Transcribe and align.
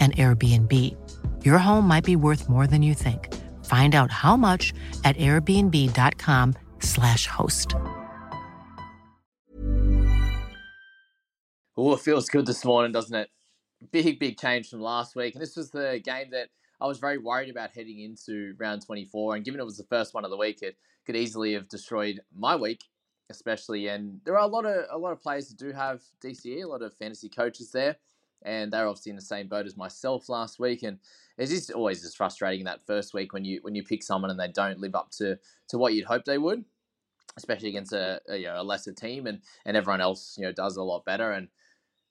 an 0.00 0.12
Airbnb. 0.12 0.96
Your 1.44 1.58
home 1.58 1.88
might 1.88 2.04
be 2.04 2.14
worth 2.14 2.48
more 2.48 2.68
than 2.68 2.82
you 2.82 2.94
think. 2.94 3.34
Find 3.64 3.94
out 3.94 4.12
how 4.12 4.36
much 4.36 4.72
at 5.04 5.16
airbnb.com/slash 5.16 7.26
host. 7.26 7.74
Oh, 11.76 11.92
it 11.92 12.00
feels 12.00 12.28
good 12.28 12.46
this 12.46 12.64
morning, 12.64 12.90
doesn't 12.92 13.14
it? 13.14 13.28
Big, 13.92 14.18
big 14.18 14.36
change 14.36 14.68
from 14.68 14.80
last 14.80 15.14
week. 15.14 15.34
And 15.34 15.42
this 15.42 15.54
was 15.54 15.70
the 15.70 16.00
game 16.02 16.30
that 16.32 16.48
I 16.80 16.86
was 16.86 16.98
very 16.98 17.18
worried 17.18 17.50
about 17.50 17.70
heading 17.70 18.00
into 18.00 18.54
round 18.58 18.84
24. 18.84 19.36
And 19.36 19.44
given 19.44 19.60
it 19.60 19.64
was 19.64 19.76
the 19.76 19.84
first 19.84 20.14
one 20.14 20.24
of 20.24 20.30
the 20.30 20.36
week, 20.36 20.62
it 20.62 20.76
could 21.06 21.14
easily 21.14 21.54
have 21.54 21.68
destroyed 21.68 22.20
my 22.36 22.56
week, 22.56 22.82
especially. 23.30 23.86
And 23.88 24.20
there 24.24 24.36
are 24.36 24.42
a 24.42 24.48
lot 24.48 24.66
of 24.66 24.86
a 24.90 24.98
lot 24.98 25.12
of 25.12 25.22
players 25.22 25.48
that 25.48 25.58
do 25.58 25.70
have 25.72 26.02
DCE, 26.20 26.64
a 26.64 26.68
lot 26.68 26.82
of 26.82 26.92
fantasy 26.94 27.28
coaches 27.28 27.70
there 27.70 27.96
and 28.42 28.72
they're 28.72 28.88
obviously 28.88 29.10
in 29.10 29.16
the 29.16 29.22
same 29.22 29.48
boat 29.48 29.66
as 29.66 29.76
myself 29.76 30.28
last 30.28 30.58
week. 30.58 30.82
And 30.82 30.98
it's 31.36 31.50
just 31.50 31.70
always 31.70 32.02
just 32.02 32.16
frustrating 32.16 32.64
that 32.64 32.86
first 32.86 33.14
week 33.14 33.32
when 33.32 33.44
you 33.44 33.60
when 33.62 33.74
you 33.74 33.82
pick 33.82 34.02
someone 34.02 34.30
and 34.30 34.38
they 34.38 34.48
don't 34.48 34.80
live 34.80 34.94
up 34.94 35.10
to 35.12 35.38
to 35.68 35.78
what 35.78 35.94
you'd 35.94 36.06
hope 36.06 36.24
they 36.24 36.38
would, 36.38 36.64
especially 37.36 37.68
against 37.68 37.92
a, 37.92 38.20
a, 38.28 38.36
you 38.36 38.46
know, 38.46 38.60
a 38.60 38.64
lesser 38.64 38.92
team 38.92 39.26
and 39.26 39.40
and 39.64 39.76
everyone 39.76 40.00
else 40.00 40.36
you 40.38 40.44
know 40.44 40.52
does 40.52 40.76
a 40.76 40.82
lot 40.82 41.04
better. 41.04 41.32
And 41.32 41.48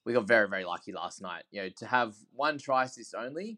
we 0.05 0.13
got 0.13 0.27
very 0.27 0.47
very 0.47 0.65
lucky 0.65 0.91
last 0.91 1.21
night. 1.21 1.43
You 1.51 1.63
know 1.63 1.69
to 1.77 1.85
have 1.85 2.15
one 2.33 2.57
try 2.57 2.83
assist 2.83 3.15
only, 3.15 3.57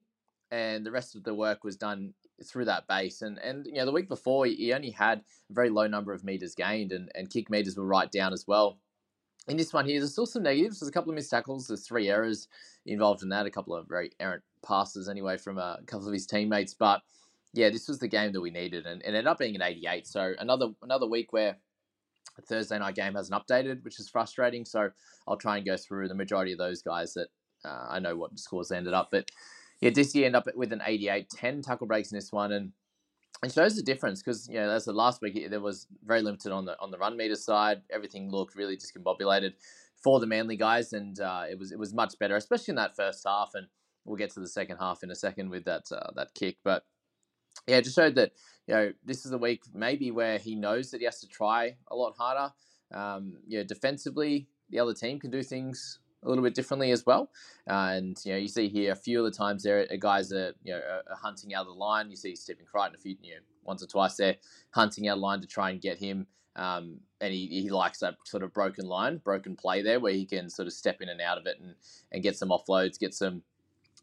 and 0.51 0.85
the 0.85 0.91
rest 0.91 1.15
of 1.15 1.23
the 1.23 1.35
work 1.35 1.63
was 1.63 1.75
done 1.75 2.13
through 2.43 2.65
that 2.65 2.87
base. 2.87 3.21
And 3.21 3.37
and 3.39 3.65
you 3.65 3.75
know 3.75 3.85
the 3.85 3.91
week 3.91 4.09
before 4.09 4.45
he 4.45 4.73
only 4.73 4.91
had 4.91 5.19
a 5.49 5.53
very 5.53 5.69
low 5.69 5.87
number 5.87 6.13
of 6.13 6.23
meters 6.23 6.55
gained, 6.55 6.91
and 6.91 7.11
and 7.15 7.29
kick 7.29 7.49
meters 7.49 7.77
were 7.77 7.85
right 7.85 8.11
down 8.11 8.33
as 8.33 8.45
well 8.47 8.79
in 9.49 9.57
this 9.57 9.73
one 9.73 9.85
here, 9.85 9.99
there's 9.99 10.11
still 10.11 10.25
some 10.25 10.43
negatives. 10.43 10.79
There's 10.79 10.89
a 10.89 10.93
couple 10.93 11.11
of 11.11 11.15
missed 11.15 11.31
tackles. 11.31 11.67
There's 11.67 11.85
three 11.85 12.09
errors 12.09 12.47
involved 12.85 13.23
in 13.23 13.29
that. 13.29 13.45
A 13.45 13.51
couple 13.51 13.75
of 13.75 13.87
very 13.87 14.11
errant 14.19 14.43
passes 14.65 15.09
anyway 15.09 15.37
from 15.37 15.57
a 15.57 15.79
couple 15.87 16.07
of 16.07 16.13
his 16.13 16.27
teammates. 16.27 16.73
But 16.73 17.01
yeah, 17.53 17.69
this 17.69 17.87
was 17.87 17.99
the 17.99 18.07
game 18.07 18.31
that 18.33 18.41
we 18.41 18.51
needed, 18.51 18.85
and 18.85 19.01
it 19.01 19.07
ended 19.07 19.27
up 19.27 19.39
being 19.39 19.55
an 19.55 19.61
88. 19.61 20.07
So 20.07 20.33
another 20.39 20.67
another 20.83 21.07
week 21.07 21.33
where 21.33 21.57
the 22.35 22.41
Thursday 22.43 22.77
night 22.77 22.95
game 22.95 23.15
hasn't 23.15 23.39
updated, 23.41 23.83
which 23.83 23.99
is 23.99 24.07
frustrating. 24.09 24.65
So 24.65 24.89
I'll 25.27 25.37
try 25.37 25.57
and 25.57 25.65
go 25.65 25.77
through 25.77 26.07
the 26.07 26.15
majority 26.15 26.51
of 26.51 26.59
those 26.59 26.81
guys 26.81 27.13
that 27.15 27.27
uh, 27.65 27.87
I 27.89 27.99
know 27.99 28.15
what 28.15 28.37
scores 28.39 28.71
ended 28.71 28.93
up. 28.93 29.09
But 29.11 29.29
yeah, 29.81 29.89
this 29.89 30.13
year 30.13 30.25
end 30.25 30.35
up 30.35 30.47
with 30.55 30.73
an 30.73 30.81
88, 30.85 31.29
10 31.29 31.61
tackle 31.61 31.87
breaks 31.87 32.11
in 32.11 32.17
this 32.17 32.31
one, 32.31 32.51
and 32.51 32.71
it 33.43 33.53
shows 33.53 33.75
the 33.75 33.83
difference 33.83 34.21
because 34.21 34.47
you 34.49 34.55
know 34.55 34.69
as 34.69 34.85
the 34.85 34.93
last 34.93 35.21
week 35.21 35.49
there 35.49 35.61
was 35.61 35.87
very 36.03 36.21
limited 36.21 36.51
on 36.51 36.65
the 36.65 36.77
on 36.79 36.91
the 36.91 36.97
run 36.97 37.15
meter 37.15 37.35
side. 37.35 37.81
Everything 37.89 38.29
looked 38.29 38.55
really 38.55 38.77
discombobulated 38.77 39.53
for 40.03 40.19
the 40.19 40.27
Manly 40.27 40.57
guys, 40.57 40.93
and 40.93 41.19
uh, 41.19 41.43
it 41.49 41.57
was 41.57 41.71
it 41.71 41.79
was 41.79 41.93
much 41.93 42.17
better, 42.19 42.35
especially 42.35 42.73
in 42.73 42.75
that 42.75 42.95
first 42.95 43.23
half. 43.25 43.51
And 43.53 43.67
we'll 44.05 44.17
get 44.17 44.31
to 44.31 44.39
the 44.39 44.47
second 44.47 44.77
half 44.77 45.03
in 45.03 45.11
a 45.11 45.15
second 45.15 45.49
with 45.49 45.65
that 45.65 45.83
uh, 45.91 46.11
that 46.15 46.33
kick, 46.33 46.57
but 46.63 46.83
yeah, 47.67 47.77
it 47.77 47.83
just 47.83 47.95
showed 47.95 48.15
that 48.15 48.31
you 48.67 48.73
know 48.73 48.91
this 49.05 49.25
is 49.25 49.31
a 49.31 49.37
week 49.37 49.63
maybe 49.73 50.11
where 50.11 50.37
he 50.37 50.55
knows 50.55 50.91
that 50.91 50.99
he 50.99 51.05
has 51.05 51.21
to 51.21 51.27
try 51.27 51.75
a 51.89 51.95
lot 51.95 52.15
harder. 52.17 52.53
Um, 52.93 53.37
know, 53.59 53.63
defensively, 53.63 54.47
the 54.69 54.79
other 54.79 54.93
team 54.93 55.19
can 55.19 55.31
do 55.31 55.43
things 55.43 55.99
a 56.23 56.29
little 56.29 56.43
bit 56.43 56.55
differently 56.55 56.91
as 56.91 57.05
well. 57.05 57.29
Uh, 57.69 57.91
and 57.93 58.17
you 58.25 58.33
know, 58.33 58.37
you 58.37 58.47
see 58.47 58.67
here 58.67 58.91
a 58.91 58.95
few 58.95 59.23
of 59.23 59.31
the 59.31 59.37
times 59.37 59.63
there, 59.63 59.85
guys 59.99 60.31
are 60.31 60.53
you 60.63 60.73
know 60.73 60.81
are 61.09 61.15
hunting 61.15 61.53
out 61.53 61.61
of 61.61 61.73
the 61.73 61.79
line. 61.79 62.09
You 62.09 62.15
see 62.15 62.35
Stephen 62.35 62.65
Crichton 62.69 62.95
a 62.95 62.99
few 62.99 63.15
you 63.21 63.35
know 63.35 63.41
once 63.63 63.83
or 63.83 63.87
twice 63.87 64.15
there 64.15 64.35
hunting 64.71 65.07
out 65.07 65.17
of 65.17 65.21
line 65.21 65.41
to 65.41 65.47
try 65.47 65.69
and 65.69 65.81
get 65.81 65.97
him. 65.97 66.27
Um, 66.55 66.99
and 67.21 67.33
he, 67.33 67.47
he 67.47 67.69
likes 67.69 67.99
that 67.99 68.15
sort 68.25 68.43
of 68.43 68.53
broken 68.53 68.85
line, 68.85 69.17
broken 69.17 69.55
play 69.55 69.81
there, 69.81 69.99
where 69.99 70.11
he 70.11 70.25
can 70.25 70.49
sort 70.49 70.67
of 70.67 70.73
step 70.73 71.01
in 71.01 71.07
and 71.07 71.21
out 71.21 71.37
of 71.37 71.45
it 71.45 71.57
and, 71.61 71.75
and 72.11 72.23
get 72.23 72.37
some 72.37 72.49
offloads, 72.49 72.99
get 72.99 73.13
some 73.13 73.43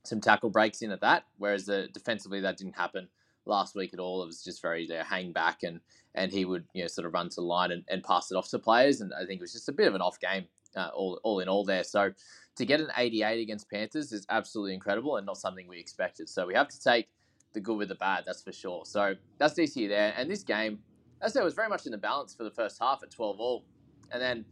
some 0.04 0.20
tackle 0.20 0.50
breaks 0.50 0.82
in 0.82 0.92
at 0.92 1.00
that. 1.00 1.24
Whereas 1.38 1.66
the, 1.66 1.88
defensively, 1.92 2.40
that 2.40 2.56
didn't 2.56 2.76
happen 2.76 3.08
last 3.44 3.74
week 3.74 3.92
at 3.92 4.00
all. 4.00 4.22
It 4.22 4.26
was 4.26 4.42
just 4.42 4.62
very 4.62 4.86
there, 4.86 5.04
hang 5.04 5.32
back, 5.32 5.62
and 5.62 5.80
and 6.14 6.32
he 6.32 6.44
would 6.44 6.64
you 6.72 6.82
know 6.82 6.88
sort 6.88 7.06
of 7.06 7.12
run 7.12 7.28
to 7.28 7.36
the 7.36 7.42
line 7.42 7.72
and, 7.72 7.84
and 7.88 8.02
pass 8.02 8.30
it 8.30 8.36
off 8.36 8.48
to 8.50 8.58
players. 8.58 9.00
And 9.00 9.12
I 9.12 9.26
think 9.26 9.40
it 9.40 9.42
was 9.42 9.52
just 9.52 9.68
a 9.68 9.72
bit 9.72 9.88
of 9.88 9.94
an 9.94 10.00
off 10.00 10.18
game 10.20 10.46
uh, 10.76 10.90
all, 10.94 11.20
all 11.22 11.40
in 11.40 11.48
all 11.48 11.64
there. 11.64 11.84
So 11.84 12.12
to 12.56 12.66
get 12.66 12.80
an 12.80 12.88
88 12.96 13.40
against 13.40 13.70
Panthers 13.70 14.12
is 14.12 14.26
absolutely 14.30 14.74
incredible 14.74 15.16
and 15.16 15.26
not 15.26 15.38
something 15.38 15.68
we 15.68 15.78
expected. 15.78 16.28
So 16.28 16.46
we 16.46 16.54
have 16.54 16.68
to 16.68 16.80
take 16.80 17.08
the 17.52 17.60
good 17.60 17.76
with 17.76 17.88
the 17.88 17.94
bad, 17.94 18.24
that's 18.26 18.42
for 18.42 18.52
sure. 18.52 18.84
So 18.84 19.14
that's 19.38 19.54
DC 19.54 19.88
there. 19.88 20.14
And 20.16 20.30
this 20.30 20.42
game, 20.42 20.78
as 21.22 21.32
I 21.32 21.40
said, 21.40 21.44
was 21.44 21.54
very 21.54 21.68
much 21.68 21.86
in 21.86 21.92
the 21.92 21.98
balance 21.98 22.34
for 22.34 22.44
the 22.44 22.50
first 22.50 22.78
half 22.80 23.02
at 23.02 23.10
12 23.10 23.40
all. 23.40 23.64
And 24.12 24.20
then 24.20 24.44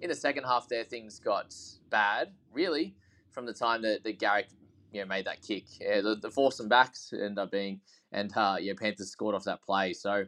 in 0.00 0.08
the 0.08 0.14
second 0.14 0.44
half 0.44 0.68
there, 0.68 0.84
things 0.84 1.18
got 1.18 1.54
bad, 1.90 2.32
really, 2.52 2.94
from 3.30 3.46
the 3.46 3.52
time 3.52 3.82
that, 3.82 4.02
that 4.04 4.18
Garrick 4.18 4.48
you 4.92 5.00
know, 5.00 5.06
made 5.06 5.24
that 5.26 5.42
kick. 5.42 5.64
Yeah, 5.80 6.00
the, 6.00 6.16
the 6.16 6.30
force 6.30 6.60
and 6.60 6.68
backs 6.68 7.12
end 7.12 7.38
up 7.38 7.50
being, 7.50 7.80
and 8.12 8.30
uh, 8.36 8.56
yeah, 8.60 8.74
Panthers 8.78 9.10
scored 9.10 9.34
off 9.34 9.44
that 9.44 9.62
play. 9.62 9.92
So 9.92 10.24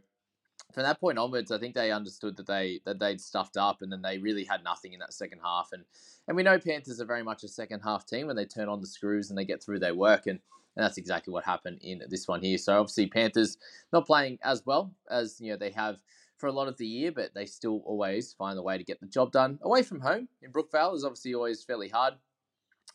from 0.72 0.82
that 0.82 1.00
point 1.00 1.18
onwards, 1.18 1.52
I 1.52 1.58
think 1.58 1.74
they 1.74 1.92
understood 1.92 2.36
that 2.36 2.46
they 2.46 2.80
that 2.84 2.98
they'd 2.98 3.20
stuffed 3.20 3.56
up, 3.56 3.80
and 3.80 3.92
then 3.92 4.02
they 4.02 4.18
really 4.18 4.44
had 4.44 4.64
nothing 4.64 4.92
in 4.92 5.00
that 5.00 5.14
second 5.14 5.40
half. 5.42 5.70
And 5.72 5.84
and 6.26 6.36
we 6.36 6.42
know 6.42 6.58
Panthers 6.58 7.00
are 7.00 7.06
very 7.06 7.22
much 7.22 7.44
a 7.44 7.48
second 7.48 7.80
half 7.80 8.06
team 8.06 8.26
when 8.26 8.36
they 8.36 8.44
turn 8.44 8.68
on 8.68 8.80
the 8.80 8.86
screws 8.86 9.30
and 9.30 9.38
they 9.38 9.44
get 9.44 9.62
through 9.62 9.78
their 9.78 9.94
work, 9.94 10.26
and, 10.26 10.40
and 10.76 10.84
that's 10.84 10.98
exactly 10.98 11.32
what 11.32 11.44
happened 11.44 11.78
in 11.82 12.02
this 12.08 12.26
one 12.26 12.42
here. 12.42 12.58
So 12.58 12.78
obviously 12.80 13.06
Panthers 13.06 13.56
not 13.92 14.06
playing 14.06 14.38
as 14.42 14.64
well 14.66 14.92
as 15.08 15.40
you 15.40 15.52
know 15.52 15.56
they 15.56 15.70
have 15.70 15.98
for 16.38 16.48
a 16.48 16.52
lot 16.52 16.68
of 16.68 16.76
the 16.76 16.86
year, 16.86 17.12
but 17.12 17.34
they 17.34 17.46
still 17.46 17.80
always 17.86 18.32
find 18.32 18.58
a 18.58 18.62
way 18.62 18.76
to 18.76 18.84
get 18.84 19.00
the 19.00 19.06
job 19.06 19.30
done 19.30 19.58
away 19.62 19.82
from 19.82 20.00
home 20.00 20.28
in 20.42 20.50
Brookvale 20.50 20.94
is 20.96 21.04
obviously 21.04 21.34
always 21.34 21.62
fairly 21.62 21.88
hard. 21.88 22.14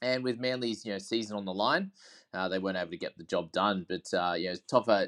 And 0.02 0.24
with 0.24 0.40
Manly's 0.40 0.86
you 0.86 0.92
know 0.92 1.00
season 1.00 1.38
on 1.38 1.46
the 1.46 1.54
line, 1.54 1.92
uh, 2.34 2.50
they 2.50 2.60
weren't 2.60 2.78
able 2.78 2.92
to 2.92 2.98
get 2.98 3.18
the 3.18 3.24
job 3.24 3.52
done. 3.54 3.86
But 3.88 4.14
uh, 4.14 4.34
you 4.34 4.50
know 4.50 4.56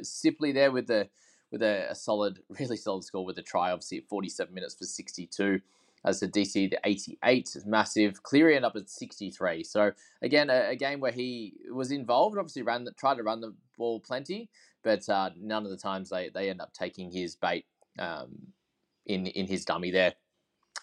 Sipley 0.04 0.54
there 0.54 0.72
with 0.72 0.88
the 0.88 1.10
with 1.52 1.62
a, 1.62 1.88
a, 1.90 1.96
solid, 1.96 2.40
really 2.60 2.78
solid 2.78 3.04
score 3.04 3.26
with 3.26 3.38
a 3.38 3.42
try, 3.42 3.72
obviously 3.72 4.00
at 4.00 4.08
47 4.08 4.54
minutes 4.54 4.76
for 4.76 4.86
62. 4.86 5.62
As 6.04 6.20
the 6.20 6.28
DC, 6.28 6.72
the 6.72 6.80
88 6.84 7.56
is 7.56 7.66
massive. 7.66 8.24
Cleary 8.24 8.56
ended 8.56 8.68
up 8.68 8.76
at 8.76 8.90
63. 8.90 9.64
So 9.64 9.92
again, 10.24 10.50
a, 10.50 10.72
a, 10.72 10.76
game 10.76 11.00
where 11.00 11.12
he 11.12 11.54
was 11.72 11.92
involved. 11.92 12.40
Obviously, 12.40 12.64
ran 12.64 12.86
the, 12.86 12.92
tried 12.94 13.18
to 13.18 13.24
run 13.24 13.40
the 13.40 13.54
ball 13.78 14.00
plenty, 14.00 14.50
but 14.84 15.08
uh, 15.08 15.30
none 15.40 15.64
of 15.64 15.70
the 15.70 15.78
times 15.78 16.10
they, 16.10 16.30
they 16.30 16.50
end 16.50 16.60
up 16.60 16.74
taking 16.74 17.12
his 17.12 17.36
bait 17.36 17.66
um, 18.00 18.30
in 19.06 19.28
in 19.28 19.46
his 19.46 19.64
dummy 19.64 19.92
there. 19.92 20.14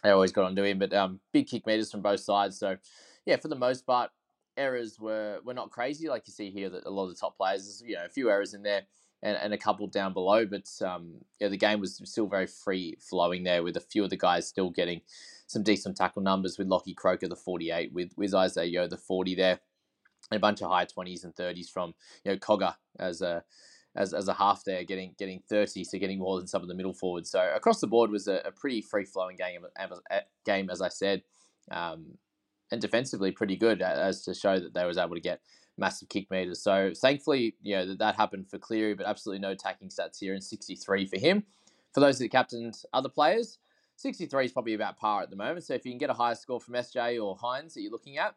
They 0.05 0.11
always 0.11 0.31
got 0.31 0.45
onto 0.45 0.63
him, 0.63 0.79
but 0.79 0.93
um, 0.93 1.19
big 1.33 1.49
kick 1.49 1.67
meters 1.67 1.91
from 1.91 2.03
both 2.03 2.21
sides. 2.21 2.57
So 2.57 2.77
yeah, 3.27 3.39
for 3.39 3.49
the 3.49 3.57
most 3.57 3.87
part, 3.87 4.13
errors 4.57 5.01
were 5.01 5.41
were 5.45 5.55
not 5.55 5.71
crazy 5.71 6.09
like 6.09 6.29
you 6.29 6.33
see 6.33 6.51
here 6.51 6.71
that 6.71 6.87
a 6.87 6.91
lot 6.91 7.05
of 7.05 7.11
the 7.11 7.17
top 7.17 7.37
players, 7.37 7.83
you 7.85 7.97
know, 7.97 8.05
a 8.05 8.09
few 8.09 8.31
errors 8.31 8.55
in 8.55 8.63
there 8.63 8.83
and, 9.23 9.37
and 9.37 9.53
a 9.53 9.59
couple 9.59 9.87
down 9.87 10.13
below, 10.13 10.47
but 10.47 10.69
um, 10.87 11.15
yeah, 11.41 11.49
the 11.49 11.57
game 11.57 11.81
was 11.81 12.01
still 12.05 12.27
very 12.27 12.47
free 12.47 12.97
flowing 13.01 13.43
there 13.43 13.63
with 13.63 13.77
a 13.77 13.81
few 13.81 14.05
of 14.05 14.11
the 14.11 14.17
guys 14.17 14.47
still 14.47 14.71
getting 14.71 15.01
some 15.47 15.63
decent 15.63 15.97
tackle 15.97 16.23
numbers 16.23 16.59
with 16.59 16.69
Lockie 16.69 16.95
Croker 16.95 17.29
the 17.29 17.37
48, 17.37 17.93
with 17.93 18.13
with 18.17 18.35
Isaah 18.35 18.65
Yeo 18.65 18.87
the 18.87 18.97
40 18.97 19.35
there, 19.35 19.61
and 20.31 20.37
a 20.37 20.41
bunch 20.41 20.63
of 20.63 20.71
high 20.71 20.87
20s 20.87 21.25
and 21.25 21.35
30s 21.35 21.71
from 21.71 21.95
you 22.25 22.33
know 22.33 22.39
Cogger 22.39 22.75
as 22.99 23.21
a 23.23 23.43
as, 23.97 24.15
as 24.15 24.29
a 24.29 24.35
half 24.35 24.63
there, 24.65 24.85
getting 24.85 25.15
getting 25.19 25.43
30, 25.49 25.83
so 25.85 25.99
getting 25.99 26.21
more 26.21 26.39
than 26.39 26.47
some 26.47 26.63
of 26.63 26.69
the 26.69 26.75
middle 26.75 26.95
forwards. 26.95 27.31
So 27.31 27.53
across 27.55 27.81
the 27.81 27.87
board 27.87 28.11
was 28.11 28.29
a, 28.29 28.43
a 28.45 28.53
pretty 28.53 28.83
free 28.83 29.05
flowing 29.05 29.37
game 29.37 29.65
game 30.45 30.71
as 30.71 30.81
I 30.81 30.89
said. 30.89 31.23
Um, 31.71 32.19
and 32.71 32.81
defensively 32.81 33.33
pretty 33.33 33.57
good 33.57 33.83
as 33.83 34.23
to 34.25 34.35
show 34.35 34.59
that 34.59 34.75
they 34.75 34.85
was 34.85 34.99
able 34.99 35.15
to 35.15 35.21
get 35.21 35.41
massive 35.79 36.09
kick 36.09 36.31
meters. 36.31 36.63
So 36.63 36.93
thankfully, 36.95 37.55
you 37.63 37.77
know, 37.77 37.87
that, 37.87 37.99
that 37.99 38.17
happened 38.17 38.49
for 38.49 38.59
Cleary, 38.59 38.95
but 38.95 39.07
absolutely 39.07 39.41
no 39.41 39.51
attacking 39.51 39.89
stats 39.89 40.19
here 40.19 40.35
and 40.35 40.43
63 40.43 41.07
for 41.07 41.19
him. 41.19 41.45
For 41.95 42.01
those 42.01 42.19
that 42.19 42.29
captained 42.31 42.83
other 42.93 43.09
players, 43.09 43.59
63 43.97 44.47
is 44.47 44.53
probably 44.53 44.75
about 44.75 44.99
par 44.99 45.23
at 45.23 45.31
the 45.31 45.37
moment. 45.37 45.65
So 45.65 45.75
if 45.75 45.85
you 45.85 45.93
can 45.93 45.99
get 45.99 46.11
a 46.11 46.15
higher 46.15 46.35
score 46.35 46.61
from 46.61 46.75
SJ 46.75 47.23
or 47.23 47.37
Hynes 47.37 47.75
that 47.75 47.83
you're 47.83 47.91
looking 47.91 48.19
at, 48.19 48.35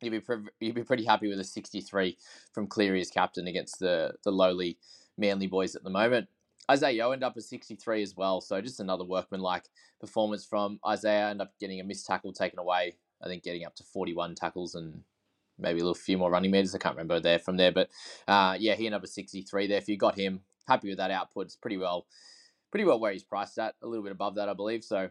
you'd 0.00 0.10
be 0.10 0.20
pre- 0.20 0.50
you'd 0.60 0.74
be 0.74 0.82
pretty 0.82 1.04
happy 1.04 1.28
with 1.28 1.38
a 1.38 1.44
63 1.44 2.18
from 2.52 2.66
Cleary 2.66 3.00
as 3.00 3.10
captain 3.10 3.46
against 3.46 3.78
the 3.78 4.14
the 4.24 4.32
lowly 4.32 4.78
Manly 5.16 5.46
boys 5.46 5.76
at 5.76 5.84
the 5.84 5.90
moment. 5.90 6.28
Isaiah 6.70 7.06
ended 7.06 7.22
up 7.22 7.36
at 7.36 7.42
63 7.42 8.02
as 8.02 8.16
well, 8.16 8.40
so 8.40 8.60
just 8.60 8.80
another 8.80 9.04
workman-like 9.04 9.64
performance 10.00 10.44
from 10.44 10.80
Isaiah. 10.86 11.28
Ended 11.28 11.46
up 11.46 11.54
getting 11.60 11.80
a 11.80 11.84
missed 11.84 12.06
tackle 12.06 12.32
taken 12.32 12.58
away 12.58 12.94
I 13.22 13.28
think 13.28 13.42
getting 13.42 13.64
up 13.64 13.74
to 13.76 13.84
41 13.84 14.34
tackles 14.34 14.74
and 14.74 15.02
maybe 15.58 15.80
a 15.80 15.82
little 15.82 15.94
few 15.94 16.18
more 16.18 16.30
running 16.30 16.50
meters. 16.50 16.74
I 16.74 16.78
can't 16.78 16.96
remember 16.96 17.20
there 17.20 17.38
from 17.38 17.56
there, 17.56 17.72
but 17.72 17.88
uh, 18.28 18.56
yeah, 18.58 18.74
he 18.74 18.88
up 18.88 19.02
at 19.02 19.08
63 19.08 19.66
there. 19.66 19.78
If 19.78 19.88
you 19.88 19.96
got 19.96 20.18
him, 20.18 20.40
happy 20.66 20.88
with 20.88 20.98
that 20.98 21.10
output. 21.10 21.46
It's 21.46 21.56
pretty 21.56 21.76
well, 21.76 22.06
pretty 22.70 22.84
well 22.84 23.00
where 23.00 23.12
he's 23.12 23.24
priced 23.24 23.58
at, 23.58 23.74
a 23.82 23.86
little 23.86 24.02
bit 24.02 24.12
above 24.12 24.34
that, 24.36 24.48
I 24.48 24.54
believe. 24.54 24.84
So 24.84 25.10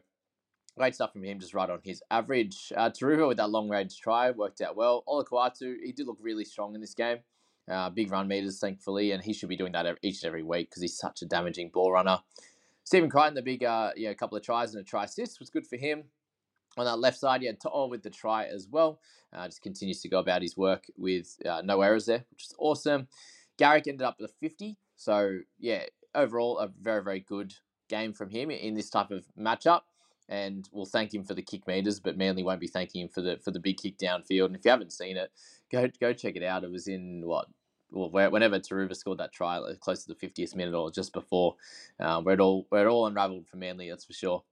great 0.78 0.96
stuff 0.96 1.14
from 1.14 1.24
him, 1.24 1.40
just 1.40 1.54
right 1.54 1.70
on 1.70 1.80
his 1.84 2.02
average. 2.12 2.72
Uh, 2.76 2.90
Turuva 2.90 3.28
with 3.28 3.38
that 3.38 3.50
long 3.50 3.70
range 3.70 4.00
try 4.00 4.32
worked 4.32 4.62
out 4.62 4.76
well. 4.76 5.04
Olakau'atu, 5.08 5.76
he 5.84 5.92
did 5.92 6.08
look 6.08 6.18
really 6.22 6.46
strong 6.46 6.76
in 6.76 6.82
this 6.82 6.94
game. 6.94 7.18
Uh, 7.70 7.90
big 7.90 8.12
run 8.12 8.28
meters, 8.28 8.60
thankfully, 8.60 9.12
and 9.12 9.24
he 9.24 9.34
should 9.34 9.50
be 9.50 9.56
doing 9.56 9.72
that 9.72 9.86
each 10.02 10.24
and 10.24 10.28
every 10.28 10.44
week 10.44 10.70
because 10.70 10.82
he's 10.82 10.98
such 10.98 11.22
a 11.22 11.26
damaging 11.26 11.70
ball 11.70 11.92
runner. 11.92 12.20
Stephen 12.84 13.10
Crichton, 13.10 13.36
the 13.36 13.42
big, 13.42 13.64
uh, 13.64 13.92
yeah, 13.96 14.14
couple 14.14 14.38
of 14.38 14.44
tries 14.44 14.74
and 14.74 14.82
a 14.82 14.84
try 14.84 15.06
assist 15.06 15.40
was 15.40 15.50
good 15.50 15.66
for 15.66 15.78
him. 15.78 16.06
On 16.78 16.86
that 16.86 17.00
left 17.00 17.18
side, 17.18 17.42
he 17.42 17.48
had 17.48 17.60
To'o 17.60 17.88
with 17.88 18.04
the 18.04 18.10
try 18.10 18.46
as 18.46 18.68
well. 18.70 19.00
Uh, 19.34 19.46
just 19.46 19.62
continues 19.62 20.02
to 20.02 20.10
go 20.10 20.20
about 20.20 20.42
his 20.42 20.58
work 20.58 20.86
with 20.98 21.38
uh, 21.46 21.62
no 21.64 21.82
errors 21.82 22.06
there, 22.06 22.26
which 22.32 22.46
is 22.46 22.56
awesome. 22.58 23.08
Garrick 23.58 23.88
ended 23.88 24.06
up 24.06 24.18
with 24.20 24.32
a 24.32 24.34
50. 24.40 24.78
So, 24.96 25.40
yeah, 25.60 25.84
overall, 26.16 26.60
a 26.60 26.70
very, 26.82 27.04
very 27.04 27.20
good 27.20 27.54
game 27.90 28.14
from 28.14 28.30
him 28.30 28.52
in 28.52 28.76
this 28.76 28.90
type 28.90 29.12
of 29.12 29.26
matchup. 29.40 29.82
And 30.30 30.68
we'll 30.72 30.86
thank 30.86 31.14
him 31.14 31.24
for 31.26 31.34
the 31.34 31.42
kick 31.42 31.68
meters, 31.68 32.00
but 32.00 32.18
Manly 32.18 32.44
won't 32.44 32.62
be 32.62 32.68
thanking 32.68 33.02
him 33.02 33.10
for 33.10 33.22
the 33.22 33.38
for 33.44 33.52
the 33.52 33.60
big 33.60 33.78
kick 33.78 33.98
downfield. 33.98 34.46
And 34.46 34.56
if 34.56 34.64
you 34.64 34.72
haven't 34.72 34.94
seen 34.94 35.18
it, 35.18 35.30
go 35.70 35.90
go 36.00 36.14
check 36.14 36.38
it 36.38 36.44
out. 36.44 36.64
It 36.64 36.72
was 36.72 36.88
in 36.88 37.24
what 37.26 37.48
well, 37.92 38.10
whenever 38.32 38.58
Turuva 38.58 38.96
scored 38.96 39.18
that 39.18 39.34
try, 39.34 39.60
close 39.82 40.06
to 40.06 40.14
the 40.14 40.28
50th 40.28 40.56
minute 40.56 40.74
or 40.74 40.90
just 40.90 41.12
before, 41.12 41.56
uh, 42.00 42.22
where 42.22 42.36
it 42.36 42.40
all 42.40 42.66
where 42.70 42.88
it 42.88 42.90
all 42.90 43.08
unravelled 43.08 43.48
for 43.48 43.58
Manly, 43.58 43.90
that's 43.90 44.06
for 44.06 44.14
sure. 44.14 44.44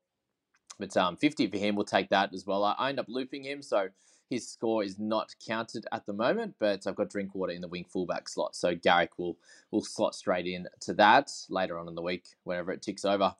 But 0.80 0.96
um, 0.96 1.18
50 1.18 1.48
for 1.48 1.58
him, 1.58 1.76
we'll 1.76 1.86
take 1.86 2.10
that 2.10 2.34
as 2.34 2.46
well. 2.46 2.64
I, 2.64 2.76
I 2.78 2.90
end 2.90 3.00
up 3.00 3.08
looping 3.10 3.44
him, 3.44 3.62
so 3.62 3.90
his 4.30 4.48
score 4.48 4.84
is 4.84 5.00
not 5.00 5.36
counted 5.46 5.86
at 5.92 6.06
the 6.06 6.14
moment, 6.14 6.56
but 6.60 6.86
I've 6.86 6.96
got 6.96 7.10
Drinkwater 7.10 7.52
in 7.52 7.62
the 7.62 7.68
wing 7.68 7.86
fullback 7.90 8.30
slot, 8.30 8.56
so 8.56 8.76
Garrick 8.76 9.18
will 9.18 9.38
will 9.72 9.84
slot 9.84 10.16
straight 10.16 10.46
in 10.46 10.68
to 10.82 10.94
that 10.96 11.32
later 11.50 11.78
on 11.78 11.88
in 11.88 11.96
the 11.96 12.02
week, 12.02 12.28
whenever 12.44 12.72
it 12.72 12.82
ticks 12.82 13.06
over. 13.06 13.36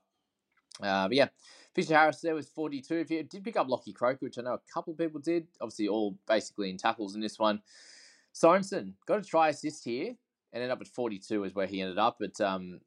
Uh, 0.82 1.08
but 1.08 1.16
yeah, 1.16 1.28
Fisher 1.76 1.96
Harris 1.96 2.22
there 2.22 2.36
was 2.36 2.50
42. 2.50 2.96
If 2.96 3.12
you 3.12 3.24
did 3.24 3.44
pick 3.44 3.58
up 3.58 3.70
Lockie 3.70 3.94
Croker, 3.94 4.20
which 4.22 4.38
I 4.38 4.42
know 4.42 4.54
a 4.54 4.74
couple 4.74 4.92
of 4.92 5.00
people 5.00 5.20
did, 5.20 5.48
obviously 5.62 5.88
all 5.88 6.18
basically 6.28 6.70
in 6.70 6.78
tackles 6.78 7.16
in 7.16 7.22
this 7.22 7.38
one. 7.38 7.62
Sorensen 8.34 8.94
got 9.06 9.20
a 9.20 9.24
try 9.24 9.50
assist 9.50 9.84
here 9.84 10.16
and 10.54 10.64
ended 10.64 10.72
up 10.72 10.82
at 10.82 10.88
42 10.88 11.44
is 11.44 11.56
where 11.56 11.68
he 11.68 11.82
ended 11.82 11.98
up. 11.98 12.18
But 12.20 12.40
um, 12.42 12.80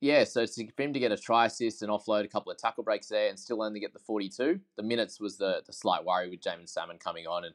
yeah, 0.00 0.24
so 0.24 0.46
for 0.46 0.82
him 0.82 0.92
to 0.92 1.00
get 1.00 1.12
a 1.12 1.16
try 1.16 1.46
assist 1.46 1.82
and 1.82 1.90
offload 1.90 2.24
a 2.24 2.28
couple 2.28 2.52
of 2.52 2.58
tackle 2.58 2.84
breaks 2.84 3.08
there 3.08 3.28
and 3.28 3.38
still 3.38 3.62
only 3.62 3.80
get 3.80 3.92
the 3.92 3.98
42, 3.98 4.60
the 4.76 4.82
minutes 4.82 5.20
was 5.20 5.38
the, 5.38 5.62
the 5.66 5.72
slight 5.72 6.04
worry 6.04 6.28
with 6.28 6.40
Jaeman 6.40 6.68
Salmon 6.68 6.98
coming 6.98 7.26
on. 7.26 7.44
And 7.44 7.54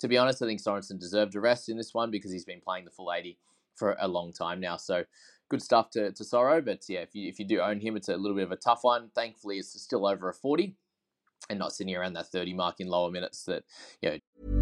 to 0.00 0.08
be 0.08 0.16
honest, 0.16 0.42
I 0.42 0.46
think 0.46 0.62
Sorensen 0.62 0.98
deserved 0.98 1.34
a 1.34 1.40
rest 1.40 1.68
in 1.68 1.76
this 1.76 1.92
one 1.92 2.10
because 2.10 2.32
he's 2.32 2.46
been 2.46 2.60
playing 2.60 2.86
the 2.86 2.90
full 2.90 3.12
80 3.12 3.38
for 3.74 3.96
a 4.00 4.08
long 4.08 4.32
time 4.32 4.58
now. 4.58 4.76
So 4.76 5.04
good 5.50 5.62
stuff 5.62 5.90
to, 5.90 6.12
to 6.12 6.24
Sorrow. 6.24 6.62
But 6.62 6.80
yeah, 6.88 7.00
if 7.00 7.14
you, 7.14 7.28
if 7.28 7.38
you 7.38 7.44
do 7.44 7.60
own 7.60 7.80
him, 7.80 7.96
it's 7.96 8.08
a 8.08 8.16
little 8.16 8.36
bit 8.36 8.44
of 8.44 8.52
a 8.52 8.56
tough 8.56 8.80
one. 8.82 9.10
Thankfully, 9.14 9.58
it's 9.58 9.80
still 9.80 10.06
over 10.06 10.30
a 10.30 10.34
40 10.34 10.74
and 11.50 11.58
not 11.58 11.72
sitting 11.72 11.94
around 11.94 12.14
that 12.14 12.28
30 12.28 12.54
mark 12.54 12.80
in 12.80 12.86
lower 12.86 13.10
minutes 13.10 13.44
that, 13.44 13.64
you 14.00 14.10
know, 14.10 14.61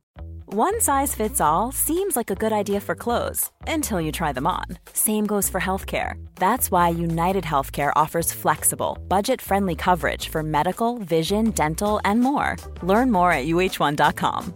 One 0.53 0.81
size 0.81 1.15
fits 1.15 1.39
all 1.39 1.71
seems 1.71 2.17
like 2.17 2.29
a 2.29 2.35
good 2.35 2.51
idea 2.51 2.81
for 2.81 2.93
clothes 2.93 3.49
until 3.67 4.01
you 4.01 4.11
try 4.11 4.33
them 4.33 4.45
on. 4.45 4.65
Same 4.91 5.25
goes 5.25 5.49
for 5.49 5.61
healthcare. 5.61 6.15
That's 6.35 6.69
why 6.69 6.89
United 6.89 7.45
Healthcare 7.45 7.93
offers 7.95 8.33
flexible, 8.33 8.97
budget-friendly 9.07 9.75
coverage 9.75 10.27
for 10.27 10.43
medical, 10.43 10.97
vision, 10.97 11.51
dental, 11.51 12.01
and 12.03 12.19
more. 12.19 12.57
Learn 12.83 13.13
more 13.13 13.31
at 13.31 13.47
uh1.com. 13.47 14.53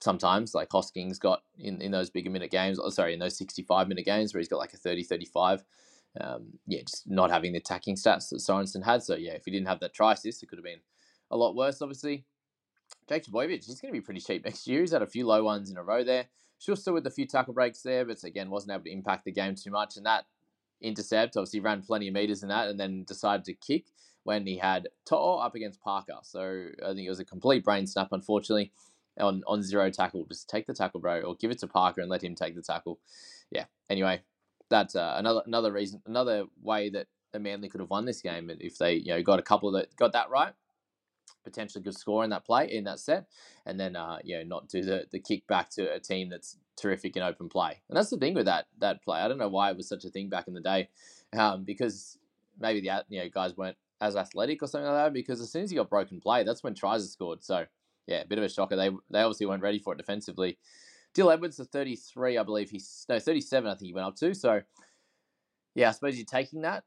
sometimes 0.00 0.54
like 0.54 0.68
Hosking's 0.68 1.18
got 1.18 1.42
in, 1.58 1.80
in 1.80 1.90
those 1.90 2.10
bigger 2.10 2.30
minute 2.30 2.50
games, 2.50 2.78
oh, 2.78 2.90
sorry, 2.90 3.14
in 3.14 3.18
those 3.18 3.38
65 3.38 3.88
minute 3.88 4.04
games 4.04 4.34
where 4.34 4.38
he's 4.38 4.48
got 4.48 4.58
like 4.58 4.74
a 4.74 4.76
30, 4.76 5.02
35. 5.02 5.64
Um, 6.20 6.58
yeah, 6.66 6.82
just 6.82 7.08
not 7.08 7.30
having 7.30 7.52
the 7.52 7.58
attacking 7.58 7.96
stats 7.96 8.28
that 8.28 8.40
Sorensen 8.40 8.84
had. 8.84 9.02
So 9.02 9.16
yeah, 9.16 9.32
if 9.32 9.46
he 9.46 9.50
didn't 9.50 9.68
have 9.68 9.80
that 9.80 9.94
try 9.94 10.12
assist, 10.12 10.42
it 10.42 10.46
could 10.46 10.58
have 10.58 10.64
been 10.64 10.80
a 11.30 11.36
lot 11.36 11.54
worse, 11.54 11.80
obviously. 11.82 12.24
Jake 13.08 13.24
Trbojevic, 13.24 13.64
he's 13.64 13.80
going 13.80 13.92
to 13.92 14.00
be 14.00 14.04
pretty 14.04 14.20
cheap 14.20 14.44
next 14.44 14.66
year. 14.66 14.80
He's 14.80 14.92
had 14.92 15.02
a 15.02 15.06
few 15.06 15.26
low 15.26 15.44
ones 15.44 15.70
in 15.70 15.76
a 15.76 15.82
row 15.82 16.04
there. 16.04 16.26
Schuster 16.58 16.92
with 16.92 17.06
a 17.06 17.10
few 17.10 17.26
tackle 17.26 17.54
breaks 17.54 17.82
there, 17.82 18.04
but 18.04 18.22
again, 18.24 18.50
wasn't 18.50 18.72
able 18.72 18.84
to 18.84 18.92
impact 18.92 19.24
the 19.24 19.32
game 19.32 19.54
too 19.54 19.70
much. 19.70 19.96
And 19.96 20.06
that 20.06 20.24
intercept, 20.80 21.36
obviously 21.36 21.60
ran 21.60 21.82
plenty 21.82 22.08
of 22.08 22.14
meters 22.14 22.42
in 22.42 22.48
that 22.48 22.68
and 22.68 22.78
then 22.78 23.04
decided 23.04 23.44
to 23.46 23.54
kick 23.54 23.86
when 24.24 24.46
he 24.46 24.58
had 24.58 24.88
To'o 25.04 25.36
up 25.36 25.54
against 25.54 25.80
Parker. 25.80 26.18
So 26.22 26.68
I 26.84 26.88
think 26.88 27.06
it 27.06 27.10
was 27.10 27.20
a 27.20 27.24
complete 27.24 27.64
brain 27.64 27.86
snap, 27.86 28.08
unfortunately 28.12 28.72
on, 29.20 29.42
on 29.46 29.62
zero 29.62 29.90
tackle. 29.90 30.26
Just 30.26 30.48
take 30.48 30.66
the 30.66 30.74
tackle, 30.74 31.00
bro, 31.00 31.20
or 31.20 31.34
give 31.34 31.50
it 31.50 31.58
to 31.58 31.66
Parker 31.66 32.00
and 32.00 32.10
let 32.10 32.22
him 32.22 32.34
take 32.34 32.54
the 32.54 32.62
tackle. 32.62 32.98
Yeah. 33.50 33.64
Anyway, 33.90 34.20
that's 34.70 34.94
uh, 34.94 35.14
another 35.16 35.42
another 35.46 35.72
reason, 35.72 36.02
another 36.06 36.44
way 36.62 36.90
that 36.90 37.06
the 37.32 37.38
Manly 37.38 37.68
could 37.68 37.80
have 37.80 37.90
won 37.90 38.04
this 38.04 38.22
game 38.22 38.50
if 38.60 38.78
they 38.78 38.94
you 38.94 39.12
know 39.12 39.22
got 39.22 39.38
a 39.38 39.42
couple 39.42 39.72
that 39.72 39.94
got 39.96 40.12
that 40.12 40.30
right. 40.30 40.52
Potentially 41.44 41.82
good 41.82 41.96
score 41.96 42.24
in 42.24 42.30
that 42.30 42.44
play 42.44 42.70
in 42.70 42.84
that 42.84 42.98
set, 42.98 43.26
and 43.66 43.78
then 43.78 43.96
uh, 43.96 44.18
you 44.24 44.36
know 44.36 44.44
not 44.44 44.68
do 44.68 44.82
the 44.82 45.06
the 45.10 45.20
kick 45.20 45.46
back 45.46 45.70
to 45.70 45.92
a 45.92 46.00
team 46.00 46.28
that's 46.28 46.56
terrific 46.76 47.16
in 47.16 47.22
open 47.22 47.48
play. 47.48 47.80
And 47.88 47.96
that's 47.96 48.10
the 48.10 48.16
thing 48.16 48.34
with 48.34 48.46
that 48.46 48.66
that 48.78 49.02
play. 49.02 49.20
I 49.20 49.28
don't 49.28 49.38
know 49.38 49.48
why 49.48 49.70
it 49.70 49.76
was 49.76 49.88
such 49.88 50.04
a 50.04 50.10
thing 50.10 50.28
back 50.28 50.48
in 50.48 50.54
the 50.54 50.60
day, 50.60 50.88
um, 51.36 51.64
because 51.64 52.18
maybe 52.58 52.80
the 52.80 53.04
you 53.08 53.20
know 53.20 53.28
guys 53.32 53.56
weren't 53.56 53.76
as 54.00 54.16
athletic 54.16 54.62
or 54.62 54.66
something 54.66 54.90
like 54.90 55.06
that. 55.06 55.12
Because 55.12 55.40
as 55.40 55.50
soon 55.50 55.64
as 55.64 55.72
you 55.72 55.78
got 55.78 55.90
broken 55.90 56.20
play, 56.20 56.44
that's 56.44 56.62
when 56.62 56.74
tries 56.74 57.04
are 57.04 57.08
scored. 57.08 57.42
So 57.42 57.64
yeah, 58.06 58.22
a 58.22 58.26
bit 58.26 58.38
of 58.38 58.44
a 58.44 58.48
shocker. 58.48 58.76
They 58.76 58.90
they 59.10 59.20
obviously 59.20 59.46
weren't 59.46 59.62
ready 59.62 59.78
for 59.78 59.92
it 59.92 59.98
defensively. 59.98 60.58
Dill 61.14 61.30
Edwards, 61.30 61.56
the 61.56 61.64
33, 61.64 62.36
I 62.36 62.42
believe 62.42 62.70
he's 62.70 63.06
no 63.08 63.18
37. 63.18 63.68
I 63.68 63.74
think 63.74 63.86
he 63.86 63.94
went 63.94 64.06
up 64.06 64.16
to. 64.16 64.34
So 64.34 64.60
yeah, 65.74 65.88
I 65.88 65.92
suppose 65.92 66.16
you're 66.16 66.26
taking 66.26 66.62
that 66.62 66.84